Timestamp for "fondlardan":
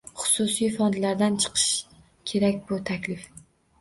0.77-1.37